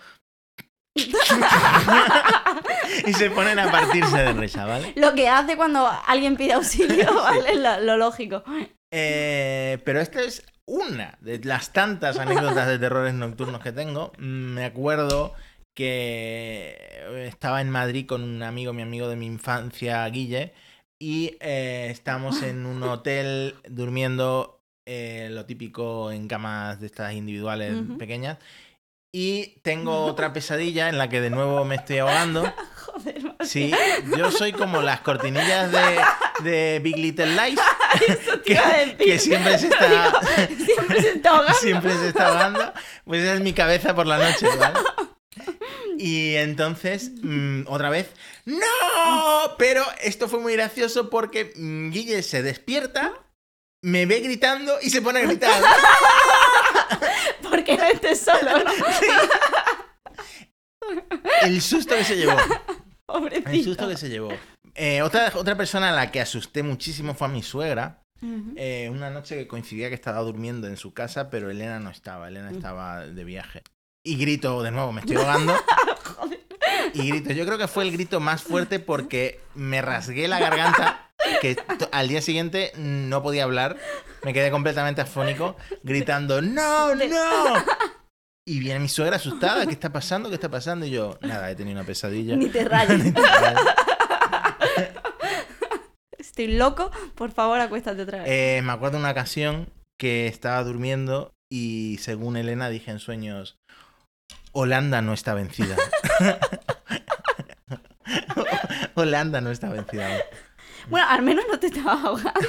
[3.06, 4.92] y se ponen a partirse de risa, ¿vale?
[4.96, 7.56] Lo que hace cuando alguien pide auxilio, ¿vale?
[7.56, 8.42] Lo, lo lógico.
[8.90, 14.12] Eh, pero esta es una de las tantas anécdotas de terrores nocturnos que tengo.
[14.18, 15.34] Me acuerdo
[15.76, 20.52] que estaba en Madrid con un amigo, mi amigo de mi infancia, Guille,
[20.98, 24.59] y eh, estábamos en un hotel durmiendo
[24.92, 28.38] eh, lo típico en camas de estas individuales pequeñas.
[29.12, 32.52] Y tengo otra pesadilla en la que de nuevo me estoy ahogando.
[32.86, 33.46] Joder, madre.
[33.46, 33.72] Sí,
[34.16, 37.60] yo soy como las cortinillas de, de Big Little Lies,
[38.44, 38.96] que, iba a decir.
[38.96, 40.20] que siempre se está
[40.64, 41.54] Siempre se está ahogando.
[41.54, 42.72] siempre se está ahogando.
[43.04, 44.78] Pues esa es mi cabeza por la noche, ¿vale?
[45.98, 48.10] Y entonces, mm, otra vez,
[48.46, 49.56] ¡No!
[49.58, 53.12] Pero esto fue muy gracioso porque mm, Guille se despierta,
[53.82, 55.62] me ve gritando y se pone a gritar.
[57.42, 58.70] Porque no estés solo, ¿no?
[61.42, 62.38] El susto que se llevó.
[62.38, 62.48] El
[63.06, 63.64] Pobrecito.
[63.64, 64.30] susto que se llevó.
[64.74, 68.02] Eh, otra, otra persona a la que asusté muchísimo fue a mi suegra.
[68.56, 72.28] Eh, una noche que coincidía que estaba durmiendo en su casa, pero Elena no estaba.
[72.28, 73.62] Elena estaba de viaje.
[74.04, 75.54] Y grito de nuevo, me estoy ahogando.
[76.16, 76.40] Joder.
[76.94, 80.99] Y grito, yo creo que fue el grito más fuerte porque me rasgué la garganta,
[81.40, 81.56] que
[81.92, 83.76] al día siguiente no podía hablar,
[84.24, 87.54] me quedé completamente afónico, gritando, ¡No, no!
[88.46, 90.28] Y viene mi suegra asustada, ¿qué está pasando?
[90.28, 90.86] ¿Qué está pasando?
[90.86, 92.36] Y yo, nada, he tenido una pesadilla.
[92.36, 93.12] Ni te rayes.
[96.18, 96.90] Estoy loco.
[97.14, 98.28] Por favor, acuéstate otra vez.
[98.28, 103.58] Eh, me acuerdo de una ocasión que estaba durmiendo y según Elena dije en sueños,
[104.52, 105.76] Holanda no está vencida.
[108.94, 110.08] Holanda no está vencida.
[110.88, 112.40] Bueno, al menos no te estabas ahogando.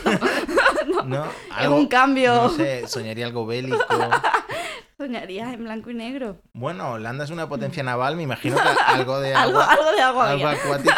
[1.05, 1.25] ¿No?
[1.59, 2.33] Es un cambio.
[2.33, 3.77] No sé, soñaría algo bélico.
[4.97, 6.37] Soñarías en blanco y negro.
[6.53, 10.01] Bueno, Holanda es una potencia naval, me imagino que algo de Algo, agua, algo de
[10.01, 10.61] agua algo había.
[10.61, 10.95] acuático.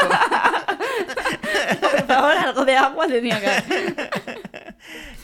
[1.79, 4.09] Por favor, algo de agua tenía que haber.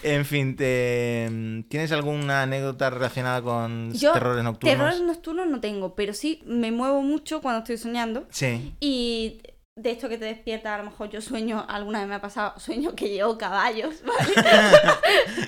[0.03, 1.65] En fin, te...
[1.67, 4.77] ¿tienes alguna anécdota relacionada con Yo, terrores nocturnos?
[4.77, 8.25] Terrores nocturnos no tengo, pero sí me muevo mucho cuando estoy soñando.
[8.29, 8.73] Sí.
[8.79, 9.41] Y
[9.81, 12.59] de esto que te despierta, a lo mejor yo sueño, alguna vez me ha pasado,
[12.59, 14.33] sueño que llevo caballos, ¿vale?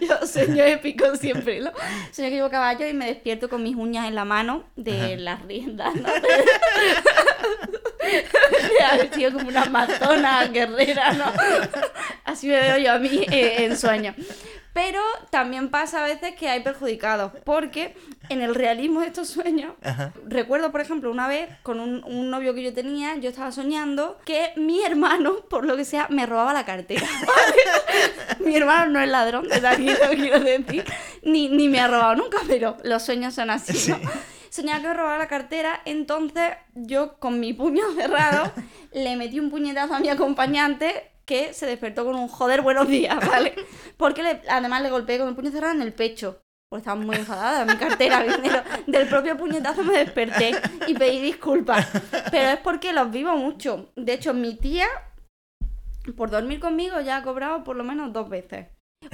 [0.08, 1.72] yo sueño épico siempre, ¿no?
[2.12, 5.42] Sueño que llevo caballos y me despierto con mis uñas en la mano de las
[5.44, 6.10] riendas, ¿no?
[8.02, 11.26] De haber sido como una amazona guerrera, ¿no?
[12.26, 14.16] Así me veo yo a mí eh, en sueños.
[14.74, 15.00] Pero
[15.30, 17.96] también pasa a veces que hay perjudicados, porque
[18.30, 20.14] en el realismo de estos sueños Ajá.
[20.26, 24.18] Recuerdo, por ejemplo, una vez con un, un novio que yo tenía, yo estaba soñando
[24.26, 27.06] que mi hermano, por lo que sea, me robaba la cartera.
[28.40, 30.86] mi hermano no es ladrón, desde aquí lo quiero decir,
[31.24, 34.00] ni, ni me ha robado nunca, pero los sueños son así, ¿no?
[34.50, 38.52] Soñaba que me robaba la cartera, entonces yo con mi puño cerrado
[38.92, 43.18] le metí un puñetazo a mi acompañante que se despertó con un joder buenos días,
[43.26, 43.56] ¿vale?
[43.96, 46.42] Porque le- además le golpeé con el puño cerrado en el pecho.
[46.70, 48.62] Porque estaba muy enfadada, mi cartera, dinero.
[48.86, 50.52] Del propio puñetazo me desperté
[50.88, 51.88] y pedí disculpas.
[52.32, 53.94] Pero es porque los vivo mucho.
[53.96, 54.88] De hecho, mi tía,
[56.18, 58.68] por dormir conmigo, ya ha cobrado por lo menos dos veces.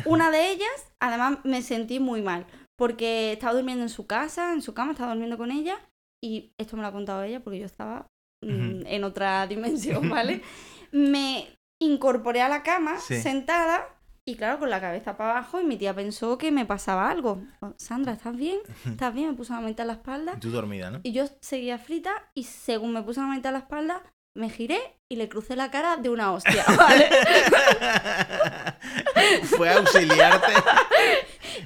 [0.05, 2.47] Una de ellas, además, me sentí muy mal.
[2.80, 5.78] Porque estaba durmiendo en su casa, en su cama, estaba durmiendo con ella.
[6.24, 8.07] Y esto me lo ha contado ella porque yo estaba
[8.43, 10.41] mm, en otra dimensión, ¿vale?
[10.91, 13.21] Me incorporé a la cama, Sí.
[13.21, 13.88] sentada,
[14.25, 17.41] y claro, con la cabeza para abajo, y mi tía pensó que me pasaba algo.
[17.78, 18.57] Sandra, ¿estás bien?
[18.86, 19.30] ¿Estás bien?
[19.32, 20.38] Me puso la mente a la espalda.
[20.39, 20.99] Tú dormida, ¿no?
[21.03, 24.01] Y yo seguía frita, y según me puse la mente a la espalda,
[24.36, 27.09] me giré y le crucé la cara de una hostia, ¿vale?
[29.45, 30.51] Fue a auxiliarte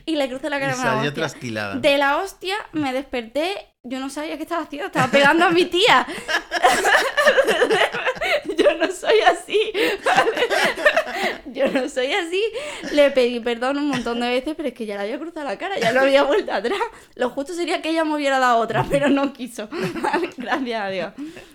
[0.05, 1.75] y le crucé la y cara una salió trasquilada.
[1.75, 5.65] De la hostia me desperté, yo no sabía qué estaba haciendo, estaba pegando a mi
[5.65, 6.07] tía.
[8.57, 9.59] yo no soy así.
[10.05, 10.31] ¿vale?
[11.47, 12.41] Yo no soy así.
[12.91, 15.57] Le pedí perdón un montón de veces, pero es que ya le había cruzado la
[15.57, 16.79] cara, ya no había vuelto atrás.
[17.15, 19.69] Lo justo sería que ella me hubiera dado otra, pero no quiso.
[20.01, 20.29] ¿vale?
[20.37, 21.13] Gracias a Dios.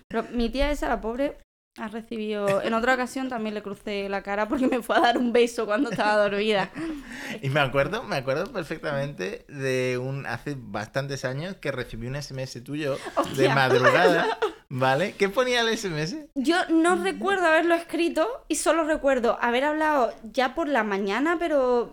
[0.08, 1.36] Pero mi tía esa, la pobre,
[1.78, 2.62] ha recibido...
[2.62, 5.66] En otra ocasión también le crucé la cara porque me fue a dar un beso
[5.66, 6.70] cuando estaba dormida.
[7.42, 12.62] Y me acuerdo, me acuerdo perfectamente de un hace bastantes años que recibí un SMS
[12.62, 12.96] tuyo
[13.36, 15.14] de madrugada, ¿vale?
[15.18, 16.16] ¿Qué ponía el SMS?
[16.34, 21.90] Yo no recuerdo haberlo escrito y solo recuerdo haber hablado ya por la mañana, pero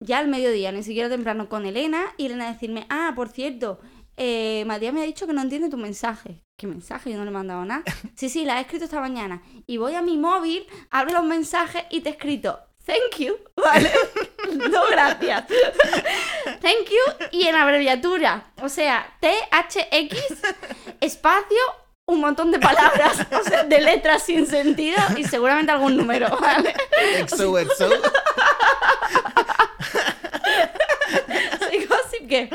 [0.00, 3.80] ya al mediodía, ni siquiera temprano, con Elena y Elena decirme, ah, por cierto,
[4.16, 6.42] eh, Matías me ha dicho que no entiende tu mensaje.
[6.56, 7.10] ¿Qué mensaje?
[7.10, 7.82] Yo no le he mandado nada.
[8.16, 9.42] Sí, sí, la he escrito esta mañana.
[9.66, 13.90] Y voy a mi móvil, abro los mensajes y te he escrito, thank you, ¿vale?
[14.70, 15.44] no, gracias.
[16.62, 20.16] thank you y en abreviatura, o sea, THX,
[21.00, 21.58] espacio,
[22.06, 26.72] un montón de palabras, o sea, de letras sin sentido y seguramente algún número, ¿vale?
[27.18, 27.90] Exo, exo.
[31.58, 32.48] Soy gossip que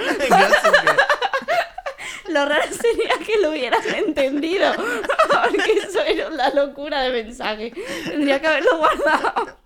[2.32, 7.73] lo raro sería que lo hubieras entendido, porque eso era la locura de mensaje.
[8.05, 9.57] Tendría que haberlo guardado.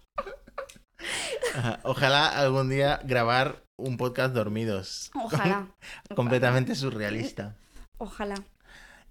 [1.55, 5.11] Ajá, Ojalá algún día grabar un podcast dormidos.
[5.13, 5.67] Ojalá,
[6.15, 7.55] Completamente surrealista.
[7.97, 8.35] ojalá.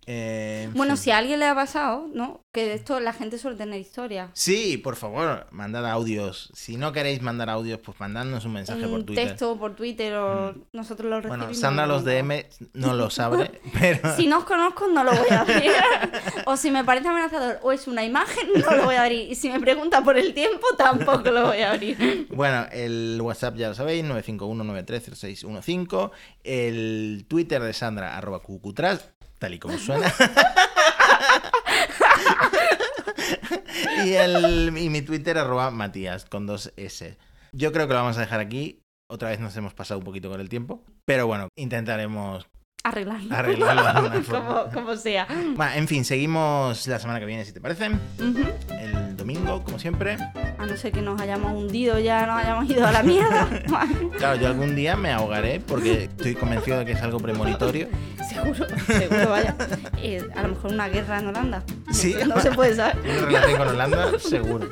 [0.06, 2.44] Eh, en Bueno, si a alguien le ha pasado, ¿no?
[2.52, 4.30] Que de esto la gente suele tener historia.
[4.32, 6.50] Sí, por favor, mandad audios.
[6.54, 9.28] Si no queréis mandar audios, pues mandadnos un mensaje por Un Twitter.
[9.28, 11.38] texto por Twitter o nosotros lo recibimos.
[11.46, 12.44] Bueno, Sandra los DM
[12.74, 14.14] no lo sabe, pero...
[14.16, 15.70] Si no os conozco, no lo voy a abrir.
[16.46, 19.30] o si me parece amenazador o es una imagen, no lo voy a abrir.
[19.30, 22.28] Y si me pregunta por el tiempo, tampoco lo voy a abrir.
[22.34, 26.10] Bueno, el WhatsApp ya lo sabéis, 951-930615.
[26.42, 29.10] El Twitter de Sandra, arroba cucutras,
[29.44, 30.10] tal y como suena.
[34.06, 37.18] y, el, y mi Twitter, arroba Matías, con dos S.
[37.52, 38.80] Yo creo que lo vamos a dejar aquí.
[39.06, 40.82] Otra vez nos hemos pasado un poquito con el tiempo.
[41.04, 42.46] Pero bueno, intentaremos...
[42.84, 43.34] Arreglarlo.
[43.34, 45.26] Arreglarlo de como, como sea.
[45.74, 47.84] En fin, seguimos la semana que viene, si te parece.
[47.86, 50.18] El domingo, como siempre.
[50.58, 53.48] A no ser que nos hayamos hundido ya, nos hayamos ido a la mierda.
[54.18, 57.88] Claro, yo algún día me ahogaré porque estoy convencido de que es algo premonitorio.
[58.28, 59.54] seguro, seguro, vaya.
[60.02, 61.62] Eh, a lo mejor una guerra en Holanda.
[61.90, 62.14] Sí.
[62.26, 62.98] No se puede saber.
[62.98, 64.68] Una relación con Holanda, seguro.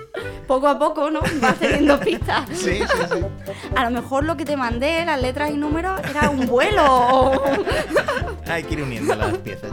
[0.47, 1.21] Poco a poco, ¿no?
[1.43, 2.49] Va teniendo pistas.
[2.51, 3.21] Sí, sí, sí.
[3.75, 7.43] A lo mejor lo que te mandé, las letras y números, era un vuelo.
[8.47, 9.71] Hay que ir uniendo las piezas.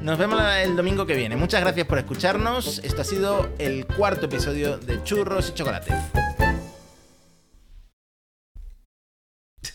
[0.00, 1.36] Nos vemos el domingo que viene.
[1.36, 2.80] Muchas gracias por escucharnos.
[2.82, 5.94] Esto ha sido el cuarto episodio de Churros y Chocolate.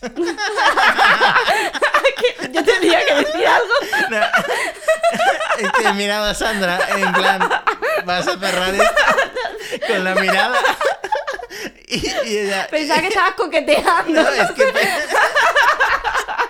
[2.52, 3.68] Qué decir algo.
[4.10, 4.18] No.
[5.58, 7.40] Es que he mirado a Sandra en plan,
[8.04, 9.04] vas a cerrar esto
[9.86, 10.58] con la mirada.
[11.88, 12.66] Y, y ella.
[12.70, 14.22] Pensaba que estabas coqueteando.
[14.22, 14.64] No, es que.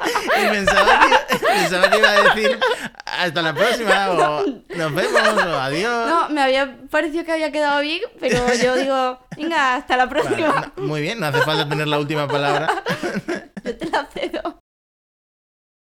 [0.06, 2.60] Y pensaba que, pensaba que iba a decir
[3.06, 4.44] hasta la próxima, o
[4.76, 6.08] nos vemos, o adiós.
[6.08, 10.22] No, me había parecido que había quedado bien, pero yo digo, venga, hasta la Vale,
[10.22, 10.72] próxima.
[10.76, 12.68] no, muy bien, no hace falta tener la última palabra.
[13.64, 14.08] Yo te la